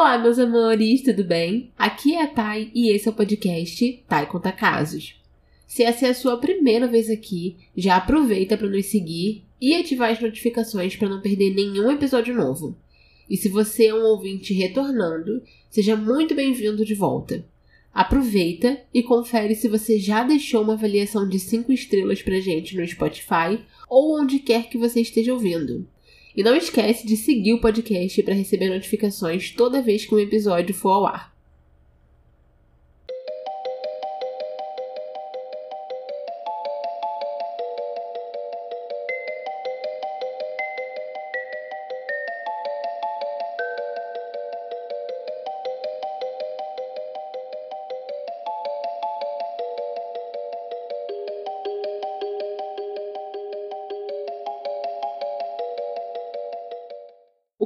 Olá, 0.00 0.16
meus 0.16 0.38
amores, 0.38 1.02
tudo 1.02 1.24
bem? 1.24 1.72
Aqui 1.76 2.14
é 2.14 2.22
a 2.22 2.28
Thay 2.28 2.70
e 2.72 2.88
esse 2.90 3.08
é 3.08 3.10
o 3.10 3.14
podcast 3.14 4.04
Thay 4.06 4.26
Conta 4.26 4.52
Casos. 4.52 5.20
Se 5.66 5.82
essa 5.82 6.06
é 6.06 6.10
a 6.10 6.14
sua 6.14 6.36
primeira 6.36 6.86
vez 6.86 7.10
aqui, 7.10 7.56
já 7.76 7.96
aproveita 7.96 8.56
para 8.56 8.68
nos 8.68 8.86
seguir 8.86 9.42
e 9.60 9.74
ativar 9.74 10.12
as 10.12 10.20
notificações 10.20 10.94
para 10.94 11.08
não 11.08 11.20
perder 11.20 11.52
nenhum 11.52 11.90
episódio 11.90 12.32
novo. 12.32 12.76
E 13.28 13.36
se 13.36 13.48
você 13.48 13.86
é 13.86 13.94
um 13.94 14.04
ouvinte 14.04 14.54
retornando, 14.54 15.42
seja 15.68 15.96
muito 15.96 16.32
bem-vindo 16.32 16.84
de 16.84 16.94
volta. 16.94 17.44
Aproveita 17.92 18.80
e 18.94 19.02
confere 19.02 19.56
se 19.56 19.66
você 19.66 19.98
já 19.98 20.22
deixou 20.22 20.62
uma 20.62 20.74
avaliação 20.74 21.28
de 21.28 21.40
5 21.40 21.72
estrelas 21.72 22.22
pra 22.22 22.38
gente 22.38 22.76
no 22.76 22.86
Spotify 22.86 23.58
ou 23.90 24.16
onde 24.16 24.38
quer 24.38 24.68
que 24.68 24.78
você 24.78 25.00
esteja 25.00 25.34
ouvindo. 25.34 25.88
E 26.38 26.42
não 26.44 26.54
esquece 26.54 27.04
de 27.04 27.16
seguir 27.16 27.52
o 27.54 27.60
podcast 27.60 28.22
para 28.22 28.32
receber 28.32 28.68
notificações 28.68 29.50
toda 29.50 29.82
vez 29.82 30.06
que 30.06 30.14
um 30.14 30.20
episódio 30.20 30.72
for 30.72 30.90
ao 30.90 31.06
ar. 31.06 31.37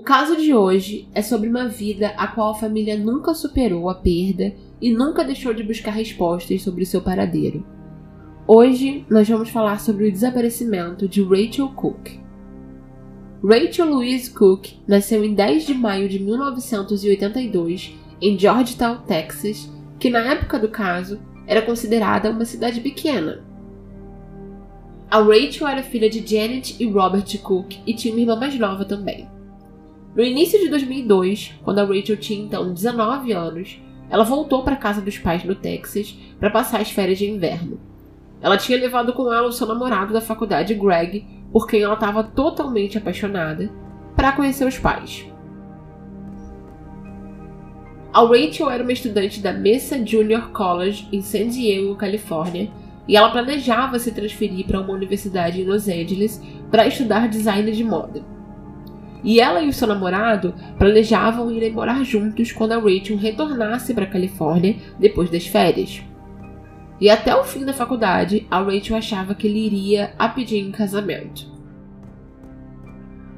Caso 0.03 0.37
de 0.37 0.53
hoje 0.53 1.09
é 1.15 1.23
sobre 1.23 1.49
uma 1.49 1.69
vida 1.69 2.09
a 2.17 2.27
qual 2.27 2.51
a 2.51 2.59
família 2.59 2.99
nunca 2.99 3.35
superou 3.35 3.89
a 3.89 3.95
perda 3.95 4.53
e 4.81 4.93
nunca 4.93 5.25
deixou 5.25 5.55
de 5.55 5.63
buscar 5.63 5.93
respostas 5.93 6.63
sobre 6.63 6.83
o 6.83 6.87
seu 6.87 7.01
paradeiro. 7.01 7.65
Hoje 8.47 9.07
nós 9.09 9.29
vamos 9.29 9.49
falar 9.49 9.81
sobre 9.81 10.09
o 10.09 10.13
desaparecimento 10.13 11.07
de 11.07 11.23
Rachel 11.23 11.69
Cook. 11.69 12.21
Rachel 13.45 13.89
Louise 13.89 14.31
Cook 14.31 14.73
nasceu 14.87 15.25
em 15.25 15.35
10 15.35 15.67
de 15.67 15.75
maio 15.75 16.09
de 16.09 16.19
1982 16.19 17.95
em 18.21 18.39
Georgetown, 18.39 18.99
Texas, 19.07 19.71
que 19.99 20.11
na 20.11 20.21
época 20.21 20.59
do 20.59 20.69
caso 20.69 21.21
era 21.47 21.63
considerada 21.63 22.31
uma 22.31 22.45
cidade 22.45 22.81
pequena. 22.81 23.45
A 25.09 25.21
Rachel 25.21 25.69
era 25.69 25.83
filha 25.83 26.11
de 26.11 26.27
Janet 26.27 26.77
e 26.81 26.87
Robert 26.87 27.39
Cook 27.43 27.75
e 27.87 27.95
tinha 27.95 28.13
uma 28.13 28.21
irmã 28.21 28.37
mais 28.37 28.59
nova 28.59 28.85
também. 28.85 29.29
No 30.15 30.23
início 30.23 30.59
de 30.59 30.69
2002, 30.69 31.55
quando 31.65 31.79
a 31.79 31.85
Rachel 31.85 32.19
tinha 32.19 32.45
então 32.45 32.73
19 32.73 33.33
anos, 33.33 33.81
ela 34.11 34.25
voltou 34.25 34.63
para 34.63 34.77
casa 34.77 35.01
dos 35.01 35.17
pais 35.17 35.43
no 35.43 35.55
Texas 35.55 36.15
para 36.39 36.51
passar 36.51 36.83
as 36.83 36.91
férias 36.91 37.19
de 37.19 37.31
inverno. 37.31 37.81
Ela 38.43 38.59
tinha 38.59 38.79
levado 38.79 39.15
com 39.15 39.33
ela 39.33 39.49
o 39.49 39.53
seu 39.53 39.67
namorado 39.67 40.13
da 40.13 40.21
faculdade, 40.21 40.75
Greg, 40.75 41.25
por 41.51 41.67
quem 41.67 41.81
ela 41.81 41.95
estava 41.95 42.23
totalmente 42.23 42.99
apaixonada, 42.99 43.71
para 44.15 44.33
conhecer 44.33 44.67
os 44.67 44.79
pais. 44.79 45.27
A 48.13 48.21
Rachel 48.21 48.69
era 48.69 48.83
uma 48.83 48.93
estudante 48.93 49.41
da 49.41 49.55
Mesa 49.55 50.05
Junior 50.05 50.51
College 50.51 51.09
em 51.11 51.23
San 51.23 51.49
Diego, 51.49 51.97
Califórnia, 51.97 52.71
e 53.09 53.17
ela 53.17 53.31
planejava 53.31 53.99
se 53.99 54.13
transferir 54.13 54.67
para 54.67 54.81
uma 54.81 54.93
universidade 54.93 55.63
em 55.63 55.65
Los 55.65 55.89
Angeles 55.89 56.43
para 56.71 56.87
estudar 56.87 57.29
design 57.29 57.73
de 57.73 57.83
moda. 57.83 58.23
E 59.25 59.41
ela 59.41 59.63
e 59.63 59.69
o 59.69 59.73
seu 59.73 59.87
namorado 59.87 60.55
planejavam 60.79 61.51
ir 61.51 61.73
morar 61.73 62.03
juntos 62.05 62.51
quando 62.51 62.73
a 62.73 62.79
Rachel 62.79 63.17
retornasse 63.17 63.95
para 63.95 64.05
a 64.05 64.11
Califórnia 64.11 64.77
depois 64.99 65.31
das 65.31 65.47
férias. 65.47 66.03
E 67.01 67.09
até 67.09 67.35
o 67.35 67.45
fim 67.45 67.65
da 67.65 67.73
faculdade, 67.73 68.47
a 68.51 68.61
Rachel 68.61 68.97
achava 68.97 69.35
que 69.35 69.47
ele 69.47 69.67
iria 69.67 70.15
a 70.19 70.29
pedir 70.29 70.59
em 70.59 70.71
casamento. 70.71 71.51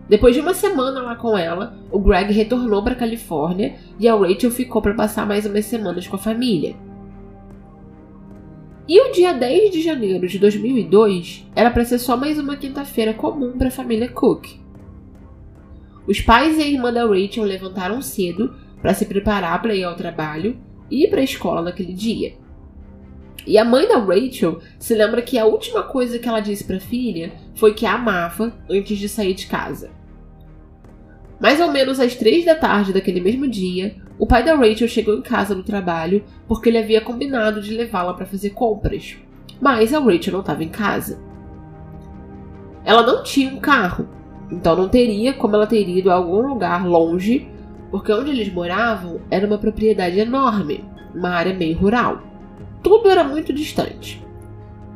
Depois 0.08 0.34
de 0.34 0.40
uma 0.40 0.52
semana 0.52 1.00
lá 1.00 1.16
com 1.16 1.36
ela, 1.36 1.78
o 1.90 1.98
Greg 1.98 2.32
retornou 2.32 2.82
para 2.82 2.92
a 2.92 2.96
Califórnia 2.96 3.76
e 3.98 4.06
a 4.06 4.14
Rachel 4.14 4.50
ficou 4.50 4.82
para 4.82 4.94
passar 4.94 5.26
mais 5.26 5.46
umas 5.46 5.64
semanas 5.64 6.06
com 6.06 6.16
a 6.16 6.18
família. 6.18 6.76
E 8.86 9.00
o 9.00 9.12
dia 9.12 9.32
10 9.32 9.70
de 9.70 9.80
janeiro 9.80 10.28
de 10.28 10.38
2002 10.38 11.46
era 11.56 11.70
para 11.70 11.86
ser 11.86 11.98
só 11.98 12.18
mais 12.18 12.38
uma 12.38 12.54
quinta-feira 12.54 13.14
comum 13.14 13.56
para 13.56 13.68
a 13.68 13.70
família 13.70 14.08
Cook. 14.10 14.63
Os 16.06 16.20
pais 16.20 16.58
e 16.58 16.62
a 16.62 16.66
irmã 16.66 16.92
da 16.92 17.06
Rachel 17.06 17.44
levantaram 17.44 18.02
cedo 18.02 18.54
para 18.80 18.92
se 18.92 19.06
preparar 19.06 19.60
para 19.62 19.74
ir 19.74 19.84
ao 19.84 19.96
trabalho 19.96 20.58
e 20.90 21.04
ir 21.04 21.10
para 21.10 21.20
a 21.20 21.24
escola 21.24 21.62
naquele 21.62 21.94
dia. 21.94 22.34
E 23.46 23.58
a 23.58 23.64
mãe 23.64 23.86
da 23.88 23.98
Rachel 23.98 24.60
se 24.78 24.94
lembra 24.94 25.22
que 25.22 25.38
a 25.38 25.44
última 25.44 25.82
coisa 25.82 26.18
que 26.18 26.28
ela 26.28 26.40
disse 26.40 26.64
para 26.64 26.76
a 26.76 26.80
filha 26.80 27.32
foi 27.54 27.74
que 27.74 27.86
a 27.86 27.94
amava 27.94 28.54
antes 28.70 28.98
de 28.98 29.08
sair 29.08 29.34
de 29.34 29.46
casa. 29.46 29.90
Mais 31.40 31.60
ou 31.60 31.70
menos 31.70 32.00
às 32.00 32.14
três 32.14 32.44
da 32.44 32.54
tarde 32.54 32.92
daquele 32.92 33.20
mesmo 33.20 33.48
dia, 33.48 33.96
o 34.18 34.26
pai 34.26 34.42
da 34.42 34.54
Rachel 34.54 34.88
chegou 34.88 35.14
em 35.14 35.22
casa 35.22 35.54
do 35.54 35.62
trabalho 35.62 36.24
porque 36.46 36.68
ele 36.68 36.78
havia 36.78 37.00
combinado 37.00 37.60
de 37.60 37.74
levá-la 37.74 38.14
para 38.14 38.26
fazer 38.26 38.50
compras. 38.50 39.16
Mas 39.60 39.92
a 39.92 39.98
Rachel 39.98 40.32
não 40.32 40.40
estava 40.40 40.64
em 40.64 40.68
casa. 40.68 41.20
Ela 42.84 43.02
não 43.02 43.22
tinha 43.22 43.52
um 43.52 43.60
carro 43.60 44.08
então 44.54 44.76
não 44.76 44.88
teria 44.88 45.32
como 45.34 45.56
ela 45.56 45.66
ter 45.66 45.88
ido 45.88 46.10
a 46.10 46.14
algum 46.14 46.46
lugar 46.46 46.86
longe, 46.86 47.48
porque 47.90 48.12
onde 48.12 48.30
eles 48.30 48.52
moravam 48.52 49.20
era 49.30 49.46
uma 49.46 49.58
propriedade 49.58 50.18
enorme, 50.18 50.84
uma 51.14 51.30
área 51.30 51.52
meio 51.52 51.76
rural. 51.76 52.22
Tudo 52.82 53.08
era 53.08 53.24
muito 53.24 53.52
distante. 53.52 54.24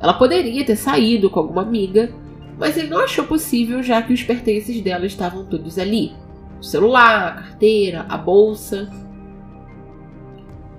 Ela 0.00 0.14
poderia 0.14 0.64
ter 0.64 0.76
saído 0.76 1.28
com 1.28 1.40
alguma 1.40 1.62
amiga, 1.62 2.12
mas 2.58 2.76
ele 2.76 2.88
não 2.88 3.00
achou 3.00 3.24
possível 3.24 3.82
já 3.82 4.00
que 4.00 4.12
os 4.12 4.22
pertences 4.22 4.80
dela 4.80 5.06
estavam 5.06 5.44
todos 5.44 5.78
ali: 5.78 6.12
o 6.60 6.62
celular, 6.62 7.28
a 7.28 7.32
carteira, 7.32 8.06
a 8.08 8.16
bolsa. 8.16 8.88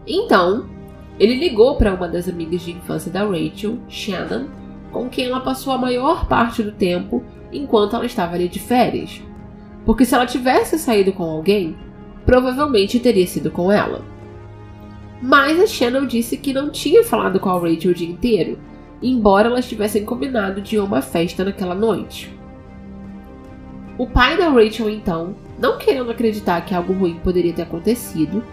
Então, 0.07 0.69
ele 1.19 1.35
ligou 1.35 1.75
para 1.75 1.94
uma 1.94 2.07
das 2.07 2.29
amigas 2.29 2.61
de 2.61 2.72
infância 2.72 3.11
da 3.11 3.25
Rachel, 3.25 3.78
Shannon, 3.90 4.47
com 4.91 5.09
quem 5.09 5.25
ela 5.25 5.41
passou 5.41 5.73
a 5.73 5.78
maior 5.78 6.28
parte 6.28 6.63
do 6.63 6.72
tempo 6.72 7.23
enquanto 7.52 7.96
ela 7.96 8.06
estava 8.06 8.36
ali 8.36 8.48
de 8.48 8.60
férias. 8.60 9.22
Porque 9.86 10.06
se 10.06 10.14
ela 10.14 10.26
tivesse 10.26 10.78
saído 10.78 11.12
com 11.14 11.24
alguém, 11.24 11.76
provavelmente 12.26 13.00
teria 13.00 13.26
sido 13.26 13.50
com 13.50 13.72
ela. 13.72 14.04
Mas 15.22 15.59
a 15.59 15.68
Shannon 15.68 16.06
disse 16.06 16.38
que 16.38 16.54
não 16.54 16.70
tinha 16.70 17.04
falado 17.04 17.40
com 17.40 17.50
a 17.50 17.59
Rachel 17.59 17.92
o 17.92 17.96
dia 17.96 18.09
inteiro, 18.09 18.58
embora 19.02 19.48
elas 19.48 19.68
tivessem 19.68 20.06
combinado 20.06 20.62
de 20.62 20.78
uma 20.78 21.02
festa 21.02 21.44
naquela 21.44 21.76
noite. 21.76 22.34
O 23.98 24.08
pai 24.08 24.38
da 24.38 24.48
Rachel, 24.48 24.90
então, 24.90 25.36
não 25.59 25.78
querendo 25.78 26.09
acreditar 26.09 26.62
que 26.62 26.74
algo 26.74 26.94
ruim 26.94 27.20
poderia 27.22 27.52
ter 27.52 27.64
acontecido, 27.64 28.44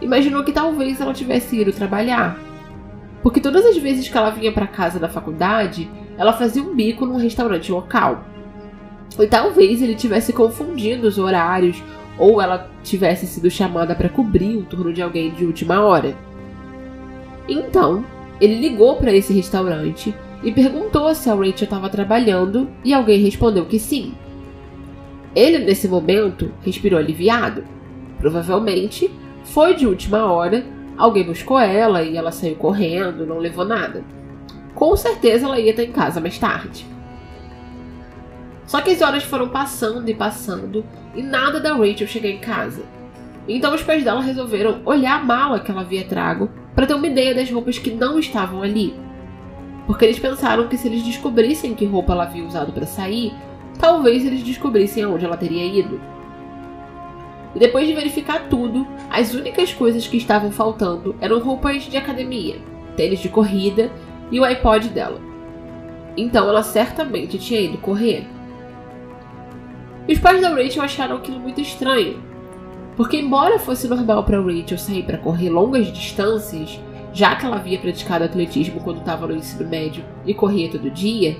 imaginou 0.00 0.42
que 0.42 0.52
talvez 0.52 1.00
ela 1.00 1.12
tivesse 1.12 1.60
ido 1.60 1.72
trabalhar. 1.72 2.38
Porque 3.22 3.40
todas 3.40 3.66
as 3.66 3.76
vezes 3.76 4.08
que 4.08 4.16
ela 4.16 4.30
vinha 4.30 4.50
para 4.50 4.66
casa 4.66 4.98
da 4.98 5.08
faculdade, 5.08 5.90
ela 6.20 6.34
fazia 6.34 6.62
um 6.62 6.74
bico 6.74 7.06
num 7.06 7.16
restaurante 7.16 7.72
local. 7.72 8.22
E 9.18 9.26
talvez 9.26 9.80
ele 9.80 9.94
tivesse 9.94 10.34
confundido 10.34 11.08
os 11.08 11.16
horários 11.16 11.82
ou 12.18 12.42
ela 12.42 12.68
tivesse 12.84 13.26
sido 13.26 13.50
chamada 13.50 13.94
para 13.94 14.10
cobrir 14.10 14.58
o 14.58 14.64
turno 14.64 14.92
de 14.92 15.00
alguém 15.00 15.30
de 15.30 15.46
última 15.46 15.80
hora. 15.80 16.14
Então, 17.48 18.04
ele 18.38 18.56
ligou 18.56 18.96
para 18.96 19.14
esse 19.14 19.32
restaurante 19.32 20.14
e 20.42 20.52
perguntou 20.52 21.14
se 21.14 21.30
a 21.30 21.34
Rachel 21.34 21.64
estava 21.64 21.88
trabalhando 21.88 22.68
e 22.84 22.92
alguém 22.92 23.22
respondeu 23.22 23.64
que 23.64 23.78
sim. 23.78 24.12
Ele, 25.34 25.58
nesse 25.60 25.88
momento, 25.88 26.52
respirou 26.60 26.98
aliviado. 26.98 27.64
Provavelmente 28.18 29.10
foi 29.44 29.74
de 29.74 29.86
última 29.86 30.30
hora, 30.30 30.66
alguém 30.98 31.24
buscou 31.24 31.58
ela 31.58 32.02
e 32.02 32.14
ela 32.14 32.30
saiu 32.30 32.56
correndo, 32.56 33.24
não 33.24 33.38
levou 33.38 33.64
nada 33.64 34.04
com 34.74 34.96
certeza 34.96 35.46
ela 35.46 35.58
ia 35.58 35.70
estar 35.70 35.84
em 35.84 35.92
casa 35.92 36.20
mais 36.20 36.38
tarde. 36.38 36.86
Só 38.66 38.80
que 38.80 38.90
as 38.90 39.00
horas 39.00 39.24
foram 39.24 39.48
passando 39.48 40.08
e 40.08 40.14
passando 40.14 40.84
e 41.14 41.22
nada 41.22 41.58
da 41.58 41.74
Rachel 41.74 42.06
chegar 42.06 42.28
em 42.28 42.38
casa. 42.38 42.84
Então 43.48 43.74
os 43.74 43.82
pais 43.82 44.04
dela 44.04 44.20
resolveram 44.20 44.80
olhar 44.84 45.20
a 45.20 45.24
mala 45.24 45.58
que 45.58 45.70
ela 45.70 45.80
havia 45.80 46.04
trago 46.04 46.48
para 46.74 46.86
ter 46.86 46.94
uma 46.94 47.06
ideia 47.06 47.34
das 47.34 47.50
roupas 47.50 47.78
que 47.78 47.90
não 47.90 48.18
estavam 48.18 48.62
ali. 48.62 48.94
Porque 49.86 50.04
eles 50.04 50.20
pensaram 50.20 50.68
que 50.68 50.76
se 50.76 50.86
eles 50.86 51.02
descobrissem 51.02 51.74
que 51.74 51.84
roupa 51.84 52.12
ela 52.12 52.22
havia 52.22 52.44
usado 52.44 52.72
para 52.72 52.86
sair, 52.86 53.34
talvez 53.78 54.24
eles 54.24 54.42
descobrissem 54.44 55.02
aonde 55.02 55.24
ela 55.24 55.36
teria 55.36 55.66
ido. 55.66 56.00
E 57.56 57.58
depois 57.58 57.88
de 57.88 57.94
verificar 57.94 58.48
tudo, 58.48 58.86
as 59.10 59.34
únicas 59.34 59.72
coisas 59.72 60.06
que 60.06 60.16
estavam 60.16 60.52
faltando 60.52 61.16
eram 61.20 61.40
roupas 61.40 61.82
de 61.82 61.96
academia, 61.96 62.58
tênis 62.96 63.18
de 63.18 63.28
corrida 63.28 63.90
e 64.30 64.38
o 64.38 64.44
iPod 64.44 64.88
dela. 64.88 65.20
Então 66.16 66.48
ela 66.48 66.62
certamente 66.62 67.38
tinha 67.38 67.60
ido 67.60 67.78
correr. 67.78 68.26
os 70.08 70.18
pais 70.18 70.40
da 70.40 70.50
Rachel 70.50 70.82
acharam 70.82 71.16
aquilo 71.16 71.40
muito 71.40 71.60
estranho. 71.60 72.22
Porque, 72.96 73.16
embora 73.16 73.58
fosse 73.58 73.88
normal 73.88 74.24
para 74.24 74.40
Rachel 74.40 74.76
sair 74.76 75.04
para 75.04 75.18
correr 75.18 75.48
longas 75.48 75.90
distâncias, 75.92 76.78
já 77.12 77.34
que 77.34 77.46
ela 77.46 77.56
havia 77.56 77.78
praticado 77.78 78.24
atletismo 78.24 78.80
quando 78.80 78.98
estava 78.98 79.26
no 79.26 79.34
ensino 79.34 79.68
médio 79.68 80.04
e 80.26 80.34
corria 80.34 80.70
todo 80.70 80.90
dia, 80.90 81.36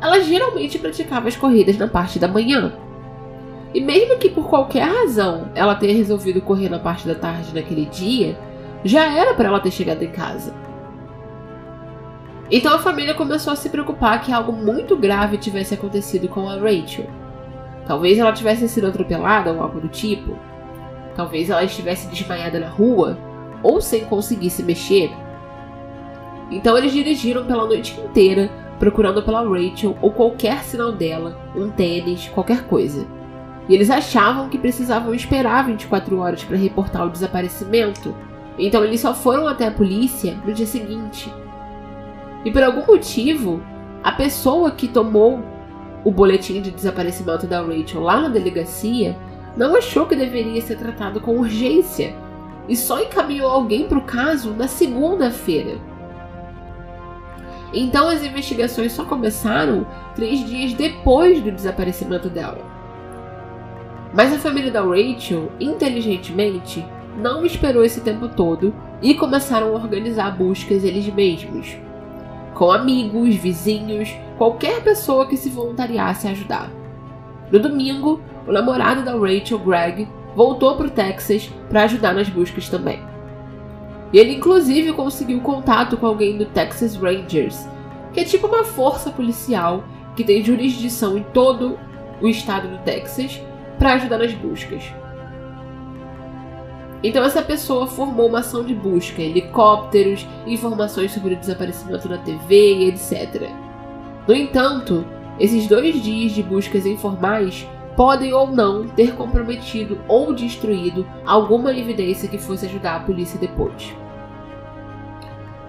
ela 0.00 0.20
geralmente 0.20 0.78
praticava 0.78 1.28
as 1.28 1.36
corridas 1.36 1.76
na 1.76 1.86
parte 1.86 2.18
da 2.18 2.26
manhã. 2.26 2.72
E 3.74 3.80
mesmo 3.80 4.18
que 4.18 4.30
por 4.30 4.48
qualquer 4.48 4.84
razão 4.84 5.48
ela 5.54 5.74
tenha 5.74 5.94
resolvido 5.94 6.40
correr 6.40 6.68
na 6.68 6.78
parte 6.78 7.06
da 7.06 7.14
tarde 7.14 7.54
naquele 7.54 7.84
dia, 7.86 8.36
já 8.84 9.04
era 9.12 9.34
para 9.34 9.48
ela 9.48 9.60
ter 9.60 9.70
chegado 9.70 10.02
em 10.02 10.10
casa. 10.10 10.54
Então 12.50 12.74
a 12.74 12.78
família 12.80 13.14
começou 13.14 13.52
a 13.52 13.56
se 13.56 13.68
preocupar 13.68 14.22
que 14.22 14.32
algo 14.32 14.52
muito 14.52 14.96
grave 14.96 15.38
tivesse 15.38 15.74
acontecido 15.74 16.28
com 16.28 16.48
a 16.48 16.56
Rachel. 16.56 17.06
Talvez 17.86 18.18
ela 18.18 18.32
tivesse 18.32 18.68
sido 18.68 18.88
atropelada 18.88 19.52
ou 19.52 19.62
algo 19.62 19.80
do 19.80 19.88
tipo. 19.88 20.36
Talvez 21.14 21.48
ela 21.48 21.62
estivesse 21.62 22.08
desmaiada 22.08 22.58
na 22.58 22.68
rua 22.68 23.16
ou 23.62 23.80
sem 23.80 24.04
conseguir 24.04 24.50
se 24.50 24.64
mexer. 24.64 25.10
Então 26.50 26.76
eles 26.76 26.92
dirigiram 26.92 27.44
pela 27.44 27.66
noite 27.66 27.98
inteira 28.00 28.50
procurando 28.80 29.22
pela 29.22 29.42
Rachel 29.42 29.96
ou 30.00 30.10
qualquer 30.10 30.64
sinal 30.64 30.90
dela, 30.90 31.38
um 31.54 31.70
tênis, 31.70 32.28
qualquer 32.28 32.64
coisa. 32.64 33.06
E 33.68 33.74
eles 33.74 33.90
achavam 33.90 34.48
que 34.48 34.58
precisavam 34.58 35.14
esperar 35.14 35.66
24 35.66 36.18
horas 36.18 36.42
para 36.42 36.56
reportar 36.56 37.06
o 37.06 37.10
desaparecimento. 37.10 38.12
Então 38.58 38.82
eles 38.82 39.00
só 39.00 39.14
foram 39.14 39.46
até 39.46 39.68
a 39.68 39.70
polícia 39.70 40.36
no 40.44 40.52
dia 40.52 40.66
seguinte. 40.66 41.32
E 42.44 42.50
por 42.50 42.62
algum 42.62 42.86
motivo, 42.86 43.62
a 44.02 44.12
pessoa 44.12 44.70
que 44.70 44.88
tomou 44.88 45.40
o 46.04 46.10
boletim 46.10 46.62
de 46.62 46.70
desaparecimento 46.70 47.46
da 47.46 47.60
Rachel 47.60 48.00
lá 48.00 48.20
na 48.20 48.28
delegacia 48.28 49.16
não 49.56 49.76
achou 49.76 50.06
que 50.06 50.16
deveria 50.16 50.60
ser 50.62 50.76
tratado 50.76 51.20
com 51.20 51.38
urgência 51.38 52.14
e 52.68 52.76
só 52.76 53.02
encaminhou 53.02 53.50
alguém 53.50 53.86
para 53.86 53.98
o 53.98 54.04
caso 54.04 54.52
na 54.52 54.68
segunda-feira. 54.68 55.76
Então 57.72 58.08
as 58.08 58.24
investigações 58.24 58.92
só 58.92 59.04
começaram 59.04 59.86
três 60.14 60.44
dias 60.44 60.72
depois 60.72 61.40
do 61.42 61.52
desaparecimento 61.52 62.28
dela. 62.28 62.58
Mas 64.12 64.32
a 64.32 64.38
família 64.38 64.72
da 64.72 64.82
Rachel, 64.82 65.52
inteligentemente, 65.60 66.84
não 67.16 67.44
esperou 67.44 67.84
esse 67.84 68.00
tempo 68.00 68.28
todo 68.28 68.74
e 69.00 69.14
começaram 69.14 69.68
a 69.68 69.78
organizar 69.78 70.36
buscas 70.36 70.82
eles 70.82 71.06
mesmos, 71.12 71.76
com 72.54 72.70
amigos, 72.70 73.34
vizinhos, 73.36 74.14
qualquer 74.36 74.82
pessoa 74.82 75.26
que 75.26 75.36
se 75.36 75.50
voluntariasse 75.50 76.26
a 76.26 76.30
ajudar. 76.30 76.70
No 77.50 77.58
domingo, 77.58 78.20
o 78.46 78.52
namorado 78.52 79.02
da 79.02 79.12
Rachel, 79.12 79.58
Greg, 79.58 80.08
voltou 80.34 80.76
para 80.76 80.86
o 80.86 80.90
Texas 80.90 81.50
para 81.68 81.84
ajudar 81.84 82.14
nas 82.14 82.28
buscas 82.28 82.68
também. 82.68 83.00
E 84.12 84.18
ele 84.18 84.34
inclusive 84.34 84.92
conseguiu 84.92 85.40
contato 85.40 85.96
com 85.96 86.06
alguém 86.06 86.36
do 86.36 86.46
Texas 86.46 86.96
Rangers, 86.96 87.68
que 88.12 88.20
é 88.20 88.24
tipo 88.24 88.46
uma 88.46 88.64
força 88.64 89.10
policial 89.10 89.84
que 90.16 90.24
tem 90.24 90.44
jurisdição 90.44 91.16
em 91.16 91.22
todo 91.22 91.78
o 92.20 92.28
estado 92.28 92.68
do 92.68 92.78
Texas 92.78 93.40
para 93.78 93.94
ajudar 93.94 94.18
nas 94.18 94.32
buscas. 94.34 94.82
Então 97.02 97.24
essa 97.24 97.42
pessoa 97.42 97.86
formou 97.86 98.28
uma 98.28 98.40
ação 98.40 98.62
de 98.62 98.74
busca, 98.74 99.22
helicópteros, 99.22 100.26
informações 100.46 101.12
sobre 101.12 101.34
o 101.34 101.36
desaparecimento 101.36 102.08
da 102.08 102.18
TV 102.18 102.74
e 102.74 102.88
etc. 102.88 103.48
No 104.28 104.34
entanto, 104.34 105.04
esses 105.38 105.66
dois 105.66 106.02
dias 106.02 106.32
de 106.32 106.42
buscas 106.42 106.84
informais 106.84 107.66
podem 107.96 108.32
ou 108.32 108.46
não 108.46 108.86
ter 108.86 109.14
comprometido 109.14 109.98
ou 110.06 110.34
destruído 110.34 111.06
alguma 111.24 111.72
evidência 111.72 112.28
que 112.28 112.38
fosse 112.38 112.66
ajudar 112.66 112.96
a 112.96 113.00
polícia 113.00 113.38
depois. 113.38 113.94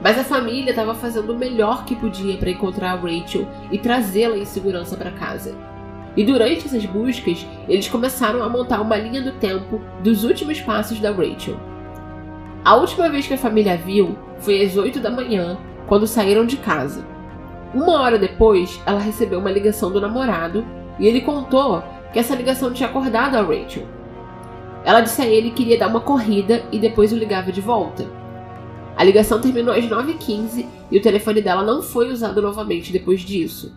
Mas 0.02 0.18
a 0.18 0.24
família 0.24 0.72
estava 0.72 0.96
fazendo 0.96 1.32
o 1.34 1.38
melhor 1.38 1.86
que 1.86 1.96
podia 1.96 2.38
para 2.38 2.50
encontrar 2.50 2.92
a 2.92 2.96
Rachel 2.96 3.48
e 3.72 3.78
trazê-la 3.78 4.38
em 4.38 4.46
segurança 4.46 4.98
para 4.98 5.12
casa. 5.12 5.56
E 6.16 6.24
durante 6.26 6.66
essas 6.66 6.86
buscas, 6.86 7.46
eles 7.68 7.88
começaram 7.88 8.44
a 8.44 8.50
montar 8.50 8.82
uma 8.82 8.98
linha 8.98 9.22
do 9.22 9.32
tempo 9.34 9.82
dos 10.04 10.24
últimos 10.24 10.60
passos 10.60 11.00
da 11.00 11.12
Rachel. 11.12 11.58
A 12.64 12.76
última 12.76 13.10
vez 13.10 13.26
que 13.28 13.34
a 13.34 13.38
família 13.38 13.78
viu 13.78 14.18
foi 14.40 14.64
às 14.64 14.76
8 14.76 15.00
da 15.00 15.10
manhã, 15.10 15.58
quando 15.88 16.06
saíram 16.06 16.46
de 16.46 16.58
casa. 16.58 17.06
Uma 17.74 18.02
hora 18.02 18.20
depois, 18.20 18.82
ela 18.86 19.00
recebeu 19.00 19.40
uma 19.40 19.52
ligação 19.52 19.92
do 19.92 20.02
namorado 20.02 20.66
e 21.00 21.08
ele 21.08 21.22
contou 21.22 21.82
que 22.12 22.20
essa 22.20 22.36
ligação 22.36 22.72
tinha 22.72 22.90
acordado 22.90 23.36
a 23.36 23.42
Rachel. 23.42 23.88
Ela 24.84 25.02
disse 25.02 25.22
a 25.22 25.26
ele 25.26 25.52
que 25.52 25.64
iria 25.64 25.78
dar 25.78 25.88
uma 25.88 26.02
corrida 26.02 26.64
e 26.72 26.80
depois 26.80 27.14
o 27.14 27.16
ligava 27.16 27.52
de 27.52 27.62
volta. 27.62 28.06
A 28.98 29.04
ligação 29.04 29.40
terminou 29.40 29.74
às 29.74 29.86
9h15 29.86 30.66
e 30.92 30.98
o 30.98 31.02
telefone 31.02 31.42
dela 31.42 31.64
não 31.64 31.82
foi 31.82 32.12
usado 32.12 32.42
novamente 32.42 32.92
depois 32.92 33.22
disso. 33.22 33.74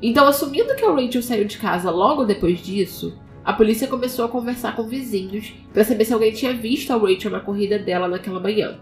Então, 0.00 0.26
assumindo 0.26 0.74
que 0.74 0.84
a 0.84 0.92
Rachel 0.92 1.22
saiu 1.22 1.44
de 1.44 1.58
casa 1.58 1.90
logo 1.90 2.24
depois 2.24 2.60
disso, 2.60 3.18
a 3.44 3.52
polícia 3.52 3.86
começou 3.86 4.24
a 4.24 4.28
conversar 4.28 4.74
com 4.74 4.82
vizinhos 4.82 5.54
para 5.72 5.84
saber 5.84 6.04
se 6.04 6.12
alguém 6.12 6.32
tinha 6.32 6.52
visto 6.52 6.92
a 6.92 6.96
Rachel 6.96 7.30
na 7.30 7.40
corrida 7.40 7.78
dela 7.78 8.08
naquela 8.08 8.40
manhã. 8.40 8.78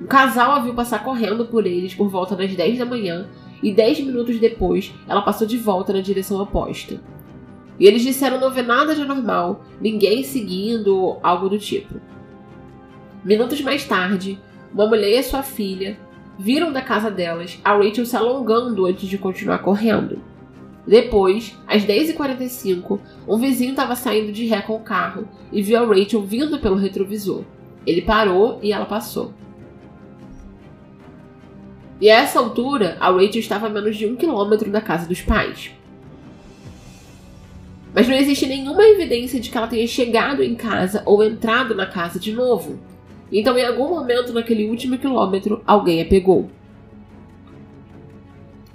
Um 0.00 0.06
casal 0.06 0.52
a 0.52 0.60
viu 0.60 0.74
passar 0.74 1.04
correndo 1.04 1.46
por 1.46 1.66
eles 1.66 1.94
por 1.94 2.08
volta 2.08 2.34
das 2.34 2.54
10 2.54 2.78
da 2.78 2.84
manhã 2.84 3.28
e 3.62 3.72
10 3.72 4.00
minutos 4.00 4.38
depois 4.38 4.92
ela 5.08 5.22
passou 5.22 5.46
de 5.46 5.56
volta 5.56 5.92
na 5.92 6.00
direção 6.00 6.40
oposta. 6.40 7.00
E 7.78 7.86
eles 7.86 8.02
disseram 8.02 8.40
não 8.40 8.50
ver 8.50 8.62
nada 8.62 8.94
de 8.94 9.02
anormal, 9.02 9.64
ninguém 9.80 10.22
seguindo 10.24 10.96
ou 10.96 11.20
algo 11.22 11.48
do 11.48 11.58
tipo. 11.58 12.00
Minutos 13.22 13.60
mais 13.60 13.84
tarde, 13.84 14.40
uma 14.72 14.86
mulher 14.86 15.18
e 15.18 15.22
sua 15.22 15.42
filha 15.42 15.98
viram 16.38 16.72
da 16.72 16.82
casa 16.82 17.10
delas 17.10 17.58
a 17.64 17.74
Rachel 17.76 18.06
se 18.06 18.16
alongando 18.16 18.86
antes 18.86 19.08
de 19.08 19.18
continuar 19.18 19.58
correndo. 19.58 20.20
Depois, 20.86 21.58
às 21.66 21.84
10h45, 21.84 23.00
um 23.26 23.38
vizinho 23.38 23.70
estava 23.70 23.96
saindo 23.96 24.30
de 24.30 24.46
ré 24.46 24.62
com 24.62 24.76
o 24.76 24.80
carro 24.80 25.28
e 25.50 25.60
viu 25.60 25.78
a 25.78 25.86
Rachel 25.86 26.22
vindo 26.22 26.58
pelo 26.60 26.76
retrovisor. 26.76 27.42
Ele 27.84 28.02
parou 28.02 28.60
e 28.62 28.72
ela 28.72 28.86
passou. 28.86 29.32
E 32.00 32.10
a 32.10 32.20
essa 32.20 32.38
altura, 32.38 32.96
a 33.00 33.10
Rachel 33.10 33.40
estava 33.40 33.66
a 33.66 33.70
menos 33.70 33.96
de 33.96 34.06
um 34.06 34.16
quilômetro 34.16 34.70
da 34.70 34.80
casa 34.80 35.08
dos 35.08 35.22
pais. 35.22 35.72
Mas 37.94 38.06
não 38.06 38.14
existe 38.14 38.46
nenhuma 38.46 38.84
evidência 38.84 39.40
de 39.40 39.48
que 39.48 39.56
ela 39.56 39.66
tenha 39.66 39.86
chegado 39.86 40.42
em 40.42 40.54
casa 40.54 41.02
ou 41.06 41.24
entrado 41.24 41.74
na 41.74 41.86
casa 41.86 42.20
de 42.20 42.30
novo. 42.32 42.78
Então, 43.30 43.56
em 43.58 43.64
algum 43.64 43.88
momento 43.88 44.32
naquele 44.32 44.68
último 44.68 44.98
quilômetro, 44.98 45.62
alguém 45.66 46.00
a 46.00 46.04
pegou. 46.04 46.50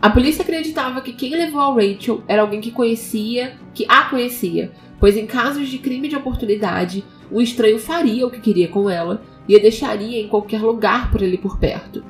A 0.02 0.10
polícia 0.10 0.42
acreditava 0.42 1.02
que 1.02 1.14
quem 1.14 1.32
levou 1.32 1.62
a 1.62 1.74
Rachel 1.74 2.24
era 2.28 2.42
alguém 2.42 2.60
que 2.60 2.72
conhecia, 2.72 3.54
que 3.74 3.86
a 3.88 4.06
conhecia, 4.06 4.72
pois 5.00 5.16
em 5.16 5.28
casos 5.28 5.70
de 5.70 5.78
crime 5.78 6.08
de 6.08 6.16
oportunidade, 6.16 7.04
o 7.30 7.42
estranho 7.42 7.80
faria 7.80 8.26
o 8.26 8.32
que 8.32 8.42
queria 8.42 8.68
com 8.68 8.90
ela 8.90 9.22
e 9.48 9.56
a 9.56 9.60
deixaria 9.60 10.20
em 10.20 10.28
qualquer 10.28 10.62
lugar 10.62 11.12
por 11.12 11.24
ali 11.24 11.38
por 11.38 11.60
perto. 11.60 12.04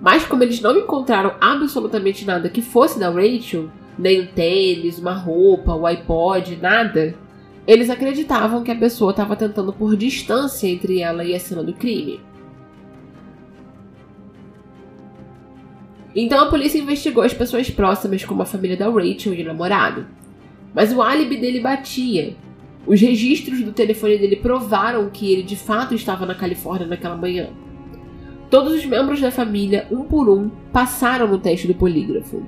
Mas 0.00 0.24
como 0.24 0.42
eles 0.42 0.60
não 0.60 0.76
encontraram 0.76 1.34
absolutamente 1.40 2.24
nada 2.24 2.48
que 2.48 2.62
fosse 2.62 2.98
da 2.98 3.10
Rachel, 3.10 3.70
nem 3.98 4.22
um 4.22 4.26
tênis, 4.26 4.98
uma 4.98 5.14
roupa, 5.14 5.74
o 5.74 5.86
iPod, 5.86 6.56
nada, 6.56 7.14
eles 7.66 7.88
acreditavam 7.88 8.62
que 8.62 8.70
a 8.70 8.76
pessoa 8.76 9.10
estava 9.10 9.34
tentando 9.36 9.72
pôr 9.72 9.96
distância 9.96 10.68
entre 10.68 11.00
ela 11.00 11.24
e 11.24 11.34
a 11.34 11.40
cena 11.40 11.62
do 11.62 11.72
crime. 11.72 12.20
Então 16.14 16.40
a 16.40 16.50
polícia 16.50 16.78
investigou 16.78 17.24
as 17.24 17.34
pessoas 17.34 17.70
próximas, 17.70 18.24
como 18.24 18.42
a 18.42 18.46
família 18.46 18.76
da 18.76 18.88
Rachel 18.88 19.34
e 19.34 19.42
o 19.42 19.46
namorado. 19.46 20.06
Mas 20.72 20.92
o 20.92 21.02
álibi 21.02 21.38
dele 21.38 21.60
batia. 21.60 22.36
Os 22.86 23.00
registros 23.00 23.62
do 23.62 23.72
telefone 23.72 24.18
dele 24.18 24.36
provaram 24.36 25.08
que 25.08 25.32
ele 25.32 25.42
de 25.42 25.56
fato 25.56 25.94
estava 25.94 26.26
na 26.26 26.34
Califórnia 26.34 26.86
naquela 26.86 27.16
manhã. 27.16 27.48
Todos 28.50 28.74
os 28.74 28.84
membros 28.84 29.20
da 29.20 29.30
família, 29.30 29.88
um 29.90 30.04
por 30.04 30.28
um, 30.28 30.50
passaram 30.70 31.26
no 31.26 31.38
teste 31.38 31.66
do 31.66 31.74
polígrafo. 31.74 32.46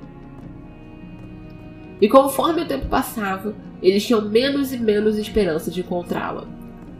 E 1.99 2.07
conforme 2.07 2.61
o 2.61 2.67
tempo 2.67 2.85
passava, 2.85 3.55
eles 3.81 4.05
tinham 4.05 4.21
menos 4.21 4.73
e 4.73 4.77
menos 4.77 5.17
esperança 5.17 5.69
de 5.69 5.81
encontrá-la. 5.81 6.47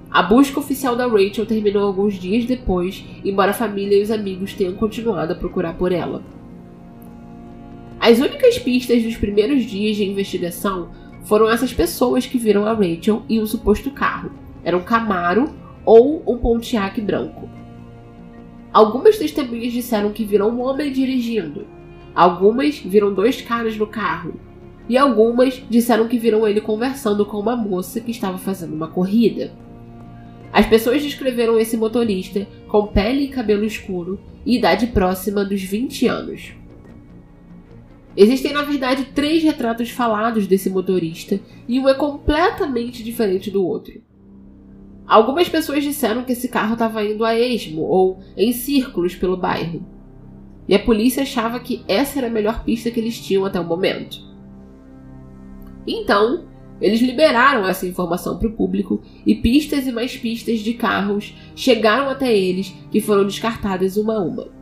A 0.10 0.24
busca 0.24 0.60
oficial 0.60 0.96
da 0.96 1.06
Rachel 1.08 1.46
terminou 1.46 1.86
alguns 1.86 2.16
dias 2.16 2.46
depois, 2.46 3.04
embora 3.26 3.52
a 3.52 3.54
família 3.54 3.98
e 3.98 4.02
os 4.02 4.12
amigos 4.12 4.54
tenham 4.54 4.74
continuado 4.74 5.34
a 5.34 5.36
procurar 5.36 5.74
por 5.74 5.92
ela. 5.92 6.24
As 8.00 8.20
únicas 8.20 8.58
pistas 8.58 9.04
dos 9.04 9.18
primeiros 9.18 9.66
dias 9.66 9.98
de 9.98 10.06
investigação 10.06 10.90
foram 11.24 11.50
essas 11.50 11.74
pessoas 11.74 12.26
que 12.26 12.38
viram 12.38 12.66
a 12.66 12.74
Rachel 12.74 13.24
e 13.28 13.40
um 13.40 13.46
suposto 13.46 13.92
carro. 13.92 14.32
Era 14.64 14.78
um 14.78 14.84
Camaro 14.84 15.50
ou 15.84 16.24
um 16.26 16.38
Pontiac 16.38 17.00
branco. 17.02 17.50
Algumas 18.72 19.18
testemunhas 19.18 19.74
disseram 19.74 20.12
que 20.12 20.24
viram 20.24 20.50
um 20.50 20.62
homem 20.62 20.92
dirigindo. 20.92 21.66
Algumas 22.14 22.78
viram 22.78 23.14
dois 23.14 23.42
caras 23.42 23.76
no 23.76 23.88
carro. 23.88 24.36
E 24.90 24.98
algumas 24.98 25.62
disseram 25.70 26.08
que 26.08 26.18
viram 26.18 26.48
ele 26.48 26.62
conversando 26.62 27.26
com 27.26 27.40
uma 27.40 27.56
moça 27.56 28.00
que 28.00 28.12
estava 28.12 28.38
fazendo 28.38 28.74
uma 28.74 28.88
corrida. 28.88 29.52
As 30.52 30.66
pessoas 30.66 31.04
descreveram 31.04 31.60
esse 31.60 31.76
motorista 31.76 32.48
com 32.68 32.88
pele 32.88 33.26
e 33.26 33.28
cabelo 33.28 33.66
escuro 33.66 34.20
e 34.46 34.58
idade 34.58 34.88
próxima 34.88 35.44
dos 35.44 35.62
20 35.62 36.08
anos. 36.08 36.54
Existem, 38.16 38.52
na 38.52 38.64
verdade, 38.64 39.10
três 39.14 39.44
retratos 39.44 39.92
falados 39.92 40.48
desse 40.48 40.70
motorista 40.70 41.40
e 41.68 41.80
um 41.80 41.88
é 41.88 41.94
completamente 41.94 43.04
diferente 43.04 43.52
do 43.52 43.64
outro. 43.64 44.02
Algumas 45.06 45.48
pessoas 45.48 45.84
disseram 45.84 46.24
que 46.24 46.32
esse 46.32 46.50
carro 46.50 46.74
estava 46.74 47.04
indo 47.06 47.24
a 47.24 47.38
esmo 47.38 47.84
ou 47.84 48.20
em 48.36 48.52
círculos 48.52 49.16
pelo 49.16 49.38
bairro. 49.38 49.86
E 50.68 50.76
a 50.76 50.80
polícia 50.80 51.24
achava 51.24 51.60
que 51.60 51.84
essa 51.88 52.20
era 52.20 52.28
a 52.28 52.32
melhor 52.32 52.64
pista 52.64 52.92
que 52.92 53.00
eles 53.00 53.20
tinham 53.20 53.46
até 53.46 53.60
o 53.60 53.64
momento. 53.64 54.27
Então, 55.88 56.46
eles 56.80 57.02
liberaram 57.02 57.66
essa 57.66 57.88
informação 57.88 58.38
para 58.38 58.48
o 58.48 58.54
público 58.54 59.02
e 59.26 59.34
pistas 59.34 59.88
e 59.88 59.92
mais 59.92 60.16
pistas 60.16 60.60
de 60.60 60.74
carros 60.74 61.34
chegaram 61.56 62.10
até 62.10 62.36
eles 62.36 62.74
que 62.92 63.02
foram 63.02 63.26
descartadas 63.26 63.98
uma 63.98 64.18
a 64.18 64.22
uma. 64.22 64.58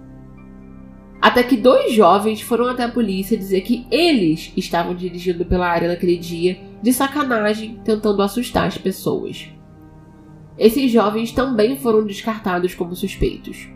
Até 1.22 1.44
que 1.44 1.58
dois 1.58 1.94
jovens 1.94 2.42
foram 2.42 2.68
até 2.68 2.84
a 2.84 2.92
polícia 2.92 3.38
dizer 3.38 3.62
que 3.62 3.88
eles 3.90 4.54
estavam 4.56 4.94
dirigindo 4.94 5.44
pela 5.44 5.68
área 5.68 5.88
naquele 5.88 6.18
dia 6.18 6.60
de 6.82 6.94
sacanagem, 6.94 7.80
tentando 7.84 8.22
assustar 8.22 8.68
as 8.68 8.78
pessoas. 8.78 9.50
Esses 10.58 10.92
jovens 10.92 11.32
também 11.32 11.78
foram 11.78 12.06
descartados 12.06 12.76
como 12.76 12.96
suspeitos. 12.96 13.68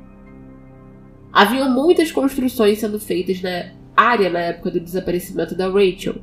Haviam 1.34 1.70
muitas 1.70 2.12
construções 2.12 2.79
sendo 2.79 3.00
feitas 3.00 3.41
na 3.41 3.72
área 3.98 4.29
na 4.29 4.39
época 4.39 4.72
do 4.72 4.79
desaparecimento 4.79 5.56
da 5.56 5.68
Rachel, 5.68 6.15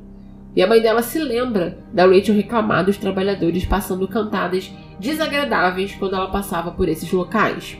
e 0.57 0.63
a 0.63 0.65
mãe 0.65 0.81
dela 0.81 1.03
se 1.03 1.19
lembra 1.19 1.77
da 1.93 2.07
Rachel 2.07 2.33
reclamar 2.33 2.83
dos 2.83 2.97
trabalhadores 2.97 3.63
passando 3.63 4.07
cantadas 4.07 4.73
desagradáveis 4.99 5.93
quando 5.93 6.15
ela 6.15 6.31
passava 6.31 6.71
por 6.71 6.89
esses 6.89 7.11
locais. 7.11 7.77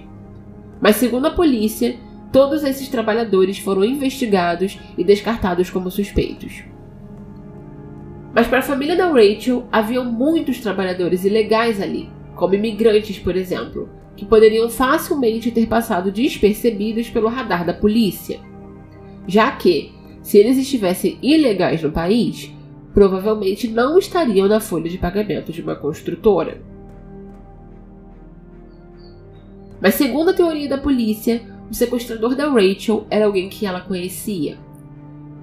Mas, 0.80 0.98
segundo 0.98 1.26
a 1.26 1.32
polícia, 1.32 1.98
todos 2.32 2.64
esses 2.64 2.88
trabalhadores 2.88 3.58
foram 3.58 3.84
investigados 3.84 4.78
e 4.96 5.04
descartados 5.04 5.72
como 5.72 5.90
suspeitos. 5.90 6.66
Mas 8.32 8.46
para 8.46 8.60
a 8.60 8.62
família 8.62 8.96
da 8.96 9.08
Rachel, 9.08 9.68
haviam 9.72 10.06
muitos 10.06 10.60
trabalhadores 10.60 11.26
ilegais 11.26 11.82
ali, 11.82 12.08
como 12.36 12.54
imigrantes, 12.54 13.18
por 13.18 13.36
exemplo, 13.36 13.90
que 14.16 14.24
poderiam 14.24 14.70
facilmente 14.70 15.50
ter 15.50 15.66
passado 15.66 16.12
despercebidos 16.12 17.10
pelo 17.10 17.28
radar 17.28 17.66
da 17.66 17.74
polícia. 17.74 18.40
Já 19.26 19.50
que, 19.54 19.96
se 20.22 20.38
eles 20.38 20.60
estivessem 20.60 21.18
ilegais 21.24 21.82
no 21.82 21.92
país, 21.92 22.56
provavelmente 22.98 23.68
não 23.68 24.00
estariam 24.00 24.48
na 24.48 24.60
folha 24.60 24.90
de 24.90 24.98
pagamento 24.98 25.52
de 25.52 25.62
uma 25.62 25.76
construtora. 25.76 26.60
Mas, 29.80 29.94
segundo 29.94 30.32
a 30.32 30.34
teoria 30.34 30.68
da 30.68 30.80
polícia, 30.80 31.44
o 31.70 31.76
sequestrador 31.76 32.34
da 32.34 32.50
Rachel 32.50 33.06
era 33.12 33.28
alguém 33.28 33.50
que 33.50 33.68
ela 33.68 33.82
conhecia. 33.82 34.58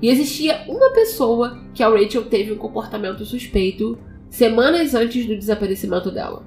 E 0.03 0.09
existia 0.09 0.65
uma 0.67 0.91
pessoa 0.91 1.61
que 1.73 1.81
a 1.81 1.89
Rachel 1.89 2.25
teve 2.25 2.51
um 2.51 2.59
comportamento 2.59 3.25
suspeito 3.25 3.97
semanas 4.29 4.93
antes 4.93 5.25
do 5.25 5.37
desaparecimento 5.37 6.11
dela. 6.11 6.43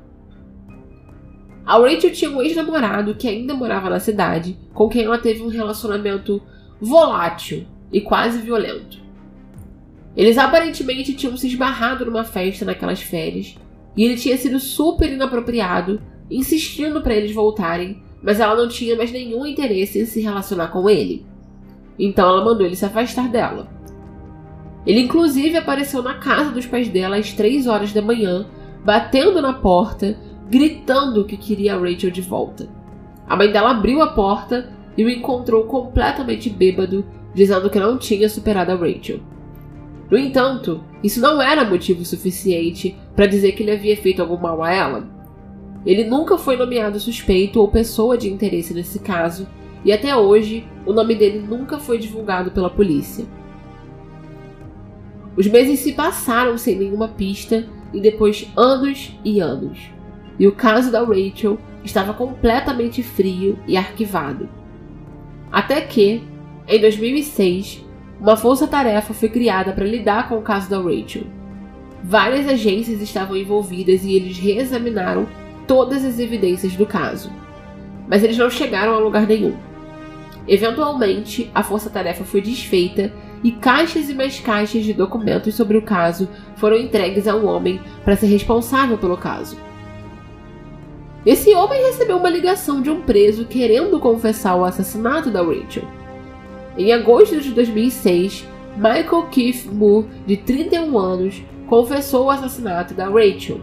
A 1.65 1.77
Rachel 1.77 2.11
tinha 2.11 2.31
um 2.31 2.41
ex-namorado 2.41 3.15
que 3.15 3.29
ainda 3.29 3.53
morava 3.53 3.89
na 3.89 4.01
cidade, 4.01 4.59
com 4.73 4.89
quem 4.89 5.05
ela 5.05 5.17
teve 5.17 5.41
um 5.41 5.47
relacionamento 5.47 6.41
volátil 6.81 7.65
e 7.93 8.01
quase 8.01 8.39
violento. 8.39 9.06
Eles 10.17 10.39
aparentemente 10.39 11.13
tinham 11.13 11.37
se 11.37 11.45
esbarrado 11.45 12.03
numa 12.03 12.23
festa 12.23 12.65
naquelas 12.65 12.99
férias 12.99 13.55
e 13.95 14.03
ele 14.03 14.15
tinha 14.15 14.35
sido 14.35 14.59
super 14.59 15.11
inapropriado, 15.11 16.01
insistindo 16.29 17.01
para 17.01 17.13
eles 17.13 17.31
voltarem, 17.31 18.01
mas 18.21 18.39
ela 18.39 18.55
não 18.55 18.67
tinha 18.67 18.95
mais 18.95 19.11
nenhum 19.11 19.45
interesse 19.45 19.99
em 19.99 20.05
se 20.05 20.19
relacionar 20.19 20.69
com 20.69 20.89
ele. 20.89 21.23
Então 21.99 22.27
ela 22.27 22.43
mandou 22.43 22.65
ele 22.65 22.75
se 22.75 22.83
afastar 22.83 23.29
dela. 23.29 23.69
Ele 24.87 25.01
inclusive 25.01 25.55
apareceu 25.55 26.01
na 26.01 26.15
casa 26.15 26.49
dos 26.49 26.65
pais 26.65 26.89
dela 26.89 27.17
às 27.17 27.33
3 27.33 27.67
horas 27.67 27.93
da 27.93 28.01
manhã, 28.01 28.47
batendo 28.83 29.39
na 29.39 29.53
porta, 29.53 30.17
gritando 30.49 31.25
que 31.25 31.37
queria 31.37 31.75
a 31.75 31.79
Rachel 31.79 32.09
de 32.09 32.21
volta. 32.21 32.67
A 33.27 33.35
mãe 33.35 33.51
dela 33.51 33.71
abriu 33.71 34.01
a 34.01 34.07
porta 34.07 34.73
e 34.97 35.03
o 35.03 35.09
encontrou 35.09 35.65
completamente 35.65 36.49
bêbado, 36.49 37.05
dizendo 37.35 37.69
que 37.69 37.79
não 37.79 37.99
tinha 37.99 38.27
superado 38.27 38.71
a 38.71 38.75
Rachel. 38.75 39.19
No 40.09 40.17
entanto, 40.17 40.83
isso 41.03 41.19
não 41.19 41.41
era 41.41 41.65
motivo 41.65 42.05
suficiente 42.05 42.95
para 43.15 43.25
dizer 43.25 43.51
que 43.51 43.63
ele 43.63 43.71
havia 43.71 43.97
feito 43.97 44.21
algum 44.21 44.37
mal 44.37 44.63
a 44.63 44.71
ela. 44.71 45.07
Ele 45.85 46.05
nunca 46.05 46.37
foi 46.37 46.55
nomeado 46.55 46.99
suspeito 46.99 47.59
ou 47.59 47.67
pessoa 47.67 48.17
de 48.17 48.31
interesse 48.31 48.73
nesse 48.73 48.99
caso, 48.99 49.47
e 49.83 49.91
até 49.91 50.15
hoje 50.15 50.65
o 50.85 50.93
nome 50.93 51.15
dele 51.15 51.39
nunca 51.39 51.77
foi 51.77 51.97
divulgado 51.97 52.51
pela 52.51 52.69
polícia. 52.69 53.25
Os 55.35 55.47
meses 55.47 55.79
se 55.81 55.93
passaram 55.93 56.57
sem 56.57 56.77
nenhuma 56.77 57.09
pista 57.09 57.67
e 57.93 58.01
depois 58.01 58.51
anos 58.55 59.17
e 59.23 59.39
anos. 59.39 59.79
E 60.39 60.47
o 60.47 60.51
caso 60.51 60.91
da 60.91 61.03
Rachel 61.03 61.57
estava 61.83 62.13
completamente 62.13 63.03
frio 63.03 63.57
e 63.67 63.77
arquivado. 63.77 64.49
Até 65.51 65.81
que, 65.81 66.21
em 66.67 66.81
2006, 66.81 67.85
uma 68.19 68.35
força-tarefa 68.35 69.13
foi 69.13 69.29
criada 69.29 69.71
para 69.71 69.85
lidar 69.85 70.27
com 70.27 70.37
o 70.37 70.41
caso 70.41 70.69
da 70.69 70.77
Rachel. 70.77 71.23
Várias 72.03 72.47
agências 72.47 73.01
estavam 73.01 73.37
envolvidas 73.37 74.03
e 74.03 74.13
eles 74.13 74.37
reexaminaram 74.37 75.27
todas 75.67 76.03
as 76.03 76.19
evidências 76.19 76.75
do 76.75 76.85
caso. 76.85 77.31
Mas 78.07 78.23
eles 78.23 78.37
não 78.37 78.49
chegaram 78.49 78.93
a 78.93 78.99
lugar 78.99 79.27
nenhum. 79.27 79.55
Eventualmente, 80.47 81.51
a 81.53 81.61
força-tarefa 81.61 82.23
foi 82.23 82.41
desfeita 82.41 83.13
e 83.43 83.51
caixas 83.51 84.09
e 84.09 84.13
mais 84.13 84.39
caixas 84.39 84.83
de 84.83 84.93
documentos 84.93 85.53
sobre 85.53 85.77
o 85.77 85.81
caso 85.81 86.27
foram 86.55 86.77
entregues 86.77 87.27
a 87.27 87.35
um 87.35 87.45
homem 87.45 87.79
para 88.03 88.15
ser 88.15 88.27
responsável 88.27 88.97
pelo 88.97 89.17
caso. 89.17 89.57
Esse 91.25 91.53
homem 91.53 91.83
recebeu 91.83 92.17
uma 92.17 92.29
ligação 92.29 92.81
de 92.81 92.89
um 92.89 93.01
preso 93.01 93.45
querendo 93.45 93.99
confessar 93.99 94.55
o 94.55 94.63
assassinato 94.63 95.29
da 95.29 95.41
Rachel. 95.41 95.83
Em 96.77 96.93
agosto 96.93 97.41
de 97.41 97.51
2006, 97.51 98.47
Michael 98.75 99.23
Keith 99.31 99.65
Moore, 99.65 100.07
de 100.27 100.37
31 100.37 100.97
anos, 100.97 101.41
confessou 101.65 102.25
o 102.25 102.29
assassinato 102.29 102.93
da 102.93 103.09
Rachel. 103.09 103.59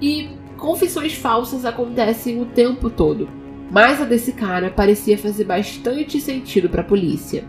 E 0.00 0.30
confissões 0.56 1.12
falsas 1.12 1.66
acontecem 1.66 2.40
o 2.40 2.46
tempo 2.46 2.88
todo, 2.88 3.28
mas 3.70 4.00
a 4.00 4.04
desse 4.04 4.32
cara 4.32 4.70
parecia 4.70 5.18
fazer 5.18 5.44
bastante 5.44 6.18
sentido 6.18 6.68
para 6.68 6.80
a 6.80 6.84
polícia. 6.84 7.44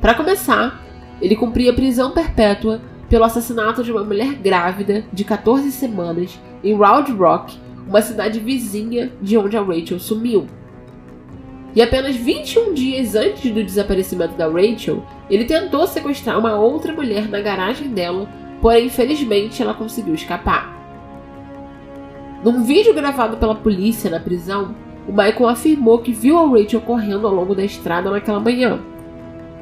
Para 0.00 0.14
começar, 0.14 0.84
ele 1.20 1.34
cumpria 1.34 1.74
prisão 1.74 2.12
perpétua 2.12 2.80
pelo 3.08 3.24
assassinato 3.24 3.82
de 3.82 3.90
uma 3.90 4.04
mulher 4.04 4.34
grávida 4.34 5.04
de 5.12 5.24
14 5.24 5.70
semanas 5.72 6.40
em 6.62 6.76
Round 6.76 7.12
Rock, 7.12 7.58
uma 7.88 8.00
cidade 8.00 8.38
vizinha 8.38 9.12
de 9.20 9.36
onde 9.36 9.56
a 9.56 9.62
Rachel 9.62 9.98
sumiu. 9.98 10.46
E 11.74 11.80
apenas 11.80 12.14
21 12.16 12.74
dias 12.74 13.14
antes 13.14 13.50
do 13.50 13.64
desaparecimento 13.64 14.34
da 14.34 14.46
Rachel, 14.46 15.02
ele 15.30 15.44
tentou 15.44 15.86
sequestrar 15.86 16.38
uma 16.38 16.54
outra 16.54 16.92
mulher 16.92 17.28
na 17.28 17.40
garagem 17.40 17.88
dela, 17.88 18.28
porém 18.60 18.86
infelizmente 18.86 19.62
ela 19.62 19.72
conseguiu 19.72 20.14
escapar. 20.14 20.70
Num 22.44 22.62
vídeo 22.62 22.92
gravado 22.92 23.36
pela 23.36 23.54
polícia 23.54 24.10
na 24.10 24.20
prisão, 24.20 24.74
o 25.08 25.12
Michael 25.12 25.48
afirmou 25.48 25.98
que 25.98 26.12
viu 26.12 26.38
a 26.38 26.46
Rachel 26.46 26.80
correndo 26.80 27.26
ao 27.26 27.34
longo 27.34 27.54
da 27.54 27.64
estrada 27.64 28.10
naquela 28.10 28.40
manhã. 28.40 28.80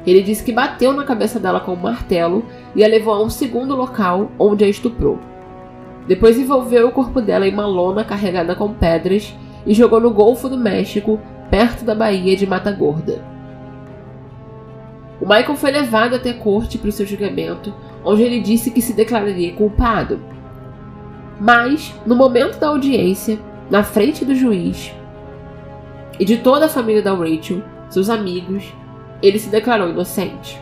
Ele 0.05 0.21
disse 0.21 0.43
que 0.43 0.51
bateu 0.51 0.91
na 0.93 1.03
cabeça 1.03 1.39
dela 1.39 1.59
com 1.59 1.73
um 1.73 1.77
martelo 1.77 2.43
e 2.75 2.83
a 2.83 2.87
levou 2.87 3.13
a 3.13 3.23
um 3.23 3.29
segundo 3.29 3.75
local 3.75 4.31
onde 4.37 4.63
a 4.63 4.67
estuprou. 4.67 5.19
Depois 6.07 6.37
envolveu 6.37 6.87
o 6.87 6.91
corpo 6.91 7.21
dela 7.21 7.47
em 7.47 7.53
uma 7.53 7.67
lona 7.67 8.03
carregada 8.03 8.55
com 8.55 8.73
pedras 8.73 9.33
e 9.65 9.73
jogou 9.73 9.99
no 9.99 10.11
Golfo 10.11 10.49
do 10.49 10.57
México, 10.57 11.19
perto 11.51 11.83
da 11.83 11.93
Baía 11.93 12.37
de 12.37 12.47
Mata 12.47 12.71
Gorda. 12.71 13.21
O 15.19 15.27
Michael 15.27 15.57
foi 15.57 15.69
levado 15.69 16.15
até 16.15 16.29
a 16.29 16.33
corte 16.33 16.77
para 16.77 16.87
o 16.87 16.91
seu 16.91 17.05
julgamento, 17.05 17.73
onde 18.05 18.23
ele 18.23 18.39
disse 18.39 18.71
que 18.71 18.81
se 18.81 18.93
declararia 18.93 19.53
culpado. 19.53 20.21
Mas, 21.39 21.93
no 22.05 22.15
momento 22.15 22.57
da 22.57 22.69
audiência, 22.69 23.37
na 23.69 23.83
frente 23.83 24.23
do 24.23 24.33
juiz 24.33 24.95
e 26.17 26.23
de 26.23 26.37
toda 26.37 26.67
a 26.67 26.69
família 26.69 27.01
da 27.01 27.13
Rachel, 27.13 27.61
seus 27.89 28.09
amigos, 28.09 28.73
ele 29.21 29.37
se 29.37 29.49
declarou 29.49 29.89
inocente. 29.89 30.59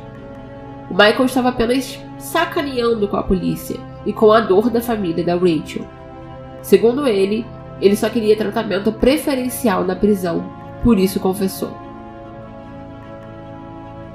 O 0.90 0.94
Michael 0.94 1.26
estava 1.26 1.50
apenas 1.50 2.00
sacaneando 2.18 3.08
com 3.08 3.16
a 3.16 3.24
polícia 3.24 3.80
e 4.06 4.12
com 4.12 4.32
a 4.32 4.40
dor 4.40 4.72
da 4.72 4.82
família 4.82 5.24
da 5.24 5.36
Rachel. 5.36 5.86
Segundo 6.64 7.08
ele, 7.08 7.46
ele 7.80 7.96
só 7.96 8.10
queria 8.10 8.36
tratamento 8.36 8.92
preferencial 8.92 9.84
na 9.84 9.96
prisão 9.96 10.59
por 10.84 10.98
isso 10.98 11.20
confessou. 11.20 11.72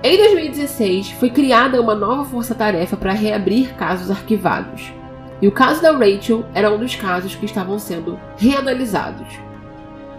Em 0.03 0.19
2016, 0.19 1.13
foi 1.13 1.31
criada 1.31 1.81
uma 1.81 1.95
nova 1.95 2.25
força-tarefa 2.27 2.97
para 2.97 3.13
reabrir 3.13 3.75
casos 3.75 4.11
arquivados. 4.11 4.93
E 5.41 5.49
o 5.49 5.53
caso 5.53 5.81
da 5.81 5.93
Rachel 5.93 6.45
era 6.55 6.71
um 6.71 6.79
dos 6.79 6.95
casos 6.95 7.35
que 7.35 7.47
estavam 7.47 7.79
sendo 7.79 8.21
reanalisados. 8.37 9.27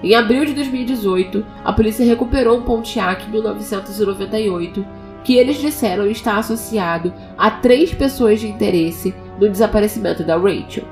Em 0.03 0.13
abril 0.13 0.45
de 0.45 0.53
2018, 0.53 1.45
a 1.63 1.71
polícia 1.71 2.05
recuperou 2.05 2.57
um 2.57 2.63
Pontiac 2.63 3.29
1998 3.29 4.85
que 5.23 5.35
eles 5.35 5.57
disseram 5.57 6.05
estar 6.05 6.37
associado 6.37 7.11
a 7.37 7.49
três 7.49 7.93
pessoas 7.93 8.39
de 8.39 8.47
interesse 8.47 9.13
no 9.39 9.49
desaparecimento 9.49 10.23
da 10.23 10.37
Rachel. 10.37 10.83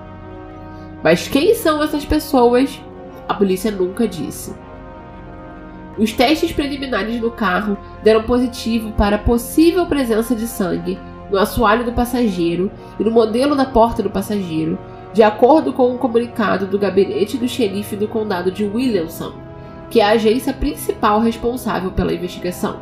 Mas 1.04 1.28
quem 1.28 1.54
são 1.54 1.84
essas 1.84 2.06
pessoas? 2.06 2.82
A 3.28 3.34
polícia 3.34 3.72
nunca 3.72 4.08
disse. 4.08 4.54
Os 5.98 6.12
testes 6.12 6.52
preliminares 6.52 7.22
no 7.22 7.30
carro 7.30 7.78
deram 8.04 8.24
positivo 8.24 8.92
para 8.94 9.18
possível 9.18 9.86
presença 9.86 10.36
de 10.36 10.48
sangue 10.48 10.98
no 11.30 11.38
assoalho 11.38 11.84
do 11.84 11.92
passageiro 11.92 12.72
e 13.00 13.04
no 13.04 13.12
modelo 13.12 13.56
da 13.56 13.66
porta 13.66 14.04
do 14.04 14.10
passageiro, 14.10 14.78
de 15.14 15.24
acordo 15.24 15.72
com 15.72 15.92
um 15.92 15.98
comunicado 15.98 16.68
do 16.68 16.80
gabinete 16.80 17.38
do 17.38 17.48
xerife 17.48 17.96
do 17.96 18.08
condado 18.08 18.52
de 18.52 18.64
Williamson, 18.64 19.34
que 19.90 20.00
é 20.00 20.04
a 20.04 20.12
agência 20.12 20.54
principal 20.54 21.20
responsável 21.20 21.92
pela 21.92 22.14
investigação. 22.14 22.80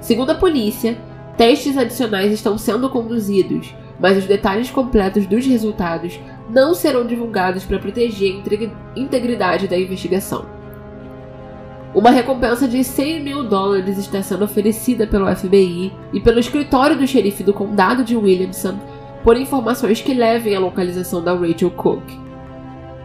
Segundo 0.00 0.30
a 0.30 0.34
polícia, 0.34 0.98
testes 1.36 1.76
adicionais 1.76 2.32
estão 2.32 2.58
sendo 2.58 2.90
conduzidos, 2.90 3.74
mas 4.00 4.18
os 4.18 4.26
detalhes 4.26 4.70
completos 4.70 5.26
dos 5.26 5.46
resultados 5.46 6.18
não 6.50 6.74
serão 6.74 7.06
divulgados 7.06 7.64
para 7.64 7.78
proteger 7.78 8.34
a 8.34 8.98
integridade 8.98 9.68
da 9.68 9.78
investigação. 9.78 10.51
Uma 11.94 12.10
recompensa 12.10 12.66
de 12.66 12.82
100 12.82 13.22
mil 13.22 13.44
dólares 13.44 13.98
está 13.98 14.22
sendo 14.22 14.46
oferecida 14.46 15.06
pelo 15.06 15.34
FBI 15.34 15.92
e 16.10 16.20
pelo 16.20 16.38
escritório 16.38 16.96
do 16.96 17.06
xerife 17.06 17.42
do 17.42 17.52
condado 17.52 18.02
de 18.02 18.16
Williamson 18.16 18.78
por 19.22 19.36
informações 19.36 20.00
que 20.00 20.14
levem 20.14 20.56
à 20.56 20.58
localização 20.58 21.22
da 21.22 21.34
Rachel 21.34 21.70
Cook. 21.70 22.02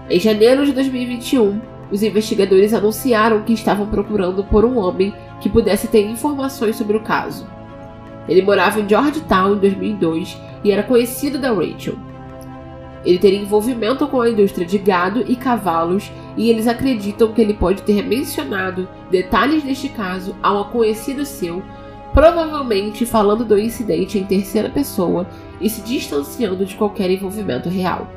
Em 0.10 0.18
janeiro 0.18 0.66
de 0.66 0.72
2021, 0.72 1.60
os 1.92 2.02
investigadores 2.02 2.74
anunciaram 2.74 3.42
que 3.42 3.52
estavam 3.52 3.88
procurando 3.88 4.42
por 4.46 4.64
um 4.64 4.78
homem 4.78 5.14
que 5.42 5.50
pudesse 5.50 5.90
ter 5.90 6.10
informações 6.10 6.78
sobre 6.78 6.96
o 6.96 7.02
caso. 7.02 7.46
Ele 8.28 8.42
morava 8.42 8.80
em 8.80 8.88
Georgetown 8.88 9.56
em 9.56 9.60
2002 9.60 10.38
e 10.64 10.72
era 10.72 10.82
conhecido 10.82 11.38
da 11.38 11.52
Rachel. 11.52 11.96
Ele 13.06 13.20
teria 13.20 13.40
envolvimento 13.40 14.08
com 14.08 14.22
a 14.22 14.30
indústria 14.30 14.66
de 14.66 14.78
gado 14.78 15.24
e 15.28 15.36
cavalos 15.36 16.12
e 16.36 16.50
eles 16.50 16.68
acreditam 16.68 17.32
que 17.34 17.42
ele 17.42 17.54
pode 17.54 17.82
ter 17.84 18.04
mencionado 18.04 18.88
detalhes 19.10 19.64
deste 19.64 19.90
caso 19.90 20.36
a 20.42 20.54
um 20.54 20.66
conhecido 20.66 21.26
seu 21.26 21.62
provavelmente 22.14 23.06
falando 23.06 23.46
do 23.46 23.60
incidente 23.60 24.18
em 24.18 24.24
terceira 24.24 24.70
pessoa 24.70 25.28
e 25.62 25.70
se 25.70 25.82
distanciando 25.82 26.66
de 26.66 26.76
qualquer 26.76 27.12
envolvimento 27.12 27.70
real. 27.70 28.08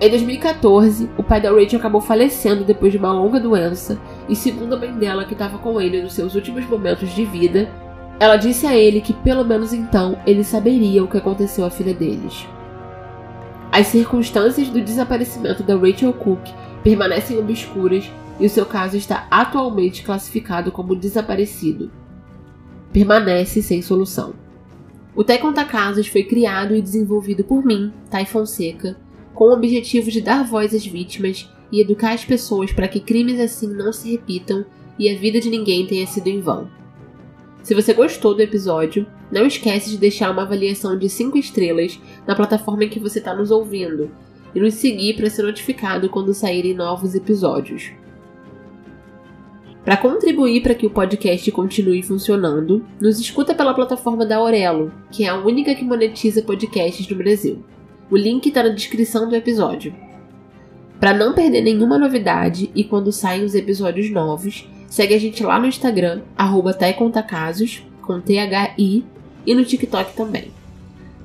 Em 0.00 0.08
2014, 0.08 1.08
o 1.16 1.22
pai 1.22 1.40
da 1.40 1.52
Rachel 1.52 1.78
acabou 1.78 2.00
falecendo 2.00 2.64
depois 2.64 2.90
de 2.90 2.98
uma 2.98 3.12
longa 3.12 3.38
doença, 3.38 4.00
e 4.28 4.34
segundo 4.34 4.74
a 4.74 4.78
mãe 4.78 4.92
dela, 4.92 5.26
que 5.26 5.34
estava 5.34 5.58
com 5.58 5.80
ele 5.80 6.02
nos 6.02 6.14
seus 6.14 6.34
últimos 6.34 6.66
momentos 6.66 7.14
de 7.14 7.24
vida, 7.24 7.70
ela 8.20 8.36
disse 8.36 8.66
a 8.66 8.76
ele 8.76 9.00
que 9.00 9.14
pelo 9.14 9.42
menos 9.42 9.72
então 9.72 10.20
ele 10.26 10.44
saberia 10.44 11.02
o 11.02 11.08
que 11.08 11.16
aconteceu 11.16 11.64
à 11.64 11.70
filha 11.70 11.94
deles. 11.94 12.46
As 13.72 13.86
circunstâncias 13.86 14.68
do 14.68 14.82
desaparecimento 14.82 15.62
da 15.62 15.74
Rachel 15.74 16.12
Cook 16.12 16.40
permanecem 16.84 17.38
obscuras 17.38 18.10
e 18.38 18.44
o 18.44 18.50
seu 18.50 18.66
caso 18.66 18.98
está 18.98 19.26
atualmente 19.30 20.02
classificado 20.02 20.70
como 20.70 20.94
desaparecido. 20.94 21.90
Permanece 22.92 23.62
sem 23.62 23.80
solução. 23.80 24.34
O 25.16 25.24
Té 25.24 25.38
Conta 25.38 25.64
Casos 25.64 26.06
foi 26.06 26.22
criado 26.22 26.74
e 26.74 26.82
desenvolvido 26.82 27.42
por 27.42 27.64
mim, 27.64 27.90
Tai 28.10 28.26
Fonseca, 28.26 28.98
com 29.32 29.44
o 29.44 29.52
objetivo 29.54 30.10
de 30.10 30.20
dar 30.20 30.44
voz 30.44 30.74
às 30.74 30.84
vítimas 30.84 31.50
e 31.72 31.80
educar 31.80 32.12
as 32.12 32.24
pessoas 32.24 32.70
para 32.70 32.88
que 32.88 33.00
crimes 33.00 33.40
assim 33.40 33.68
não 33.68 33.94
se 33.94 34.10
repitam 34.10 34.64
e 34.98 35.08
a 35.08 35.16
vida 35.16 35.40
de 35.40 35.48
ninguém 35.48 35.86
tenha 35.86 36.06
sido 36.06 36.26
em 36.26 36.40
vão. 36.40 36.79
Se 37.62 37.74
você 37.74 37.92
gostou 37.92 38.34
do 38.34 38.42
episódio, 38.42 39.06
não 39.30 39.46
esquece 39.46 39.90
de 39.90 39.98
deixar 39.98 40.30
uma 40.30 40.42
avaliação 40.42 40.98
de 40.98 41.08
5 41.08 41.36
estrelas 41.36 42.00
na 42.26 42.34
plataforma 42.34 42.84
em 42.84 42.88
que 42.88 42.98
você 42.98 43.18
está 43.18 43.34
nos 43.34 43.50
ouvindo 43.50 44.10
e 44.54 44.60
nos 44.60 44.74
seguir 44.74 45.16
para 45.16 45.30
ser 45.30 45.42
notificado 45.42 46.08
quando 46.08 46.34
saírem 46.34 46.74
novos 46.74 47.14
episódios. 47.14 47.92
Para 49.84 49.96
contribuir 49.96 50.62
para 50.62 50.74
que 50.74 50.86
o 50.86 50.90
podcast 50.90 51.50
continue 51.52 52.02
funcionando, 52.02 52.84
nos 53.00 53.18
escuta 53.18 53.54
pela 53.54 53.74
plataforma 53.74 54.26
da 54.26 54.36
Aurelo, 54.36 54.92
que 55.10 55.24
é 55.24 55.28
a 55.28 55.38
única 55.38 55.74
que 55.74 55.84
monetiza 55.84 56.42
podcasts 56.42 57.08
no 57.08 57.16
Brasil. 57.16 57.64
O 58.10 58.16
link 58.16 58.46
está 58.46 58.62
na 58.62 58.68
descrição 58.70 59.28
do 59.28 59.36
episódio. 59.36 59.94
Para 60.98 61.14
não 61.14 61.32
perder 61.32 61.62
nenhuma 61.62 61.98
novidade 61.98 62.70
e 62.74 62.84
quando 62.84 63.10
saem 63.10 63.42
os 63.42 63.54
episódios 63.54 64.10
novos, 64.10 64.68
segue 64.90 65.14
a 65.14 65.18
gente 65.18 65.42
lá 65.42 65.58
no 65.58 65.66
Instagram, 65.66 66.20
arroba 66.36 66.74
Taicontacasos, 66.74 67.82
com 68.02 68.20
T-H-I, 68.20 69.04
e 69.46 69.54
no 69.54 69.64
TikTok 69.64 70.14
também. 70.14 70.50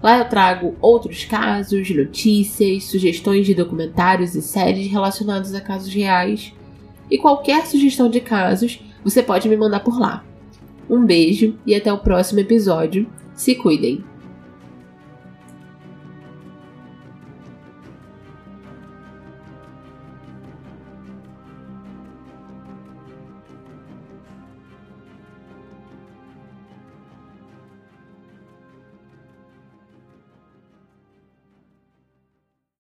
Lá 0.02 0.20
eu 0.20 0.30
trago 0.30 0.76
outros 0.80 1.26
casos, 1.26 1.90
notícias, 1.90 2.84
sugestões 2.86 3.46
de 3.46 3.56
documentários 3.56 4.36
e 4.36 4.42
séries 4.42 4.90
relacionados 4.90 5.54
a 5.54 5.60
casos 5.60 5.94
reais 5.94 6.54
e 7.10 7.18
qualquer 7.18 7.66
sugestão 7.66 8.10
de 8.10 8.20
casos 8.20 8.80
você 9.04 9.22
pode 9.24 9.50
me 9.50 9.58
mandar 9.58 9.80
por 9.82 10.00
lá. 10.00 10.24
Um 10.90 11.04
beijo 11.04 11.58
e 11.66 11.74
até 11.74 11.92
o 11.92 11.98
próximo 11.98 12.40
episódio. 12.40 13.08
Se 13.34 13.56
cuidem! 13.56 14.04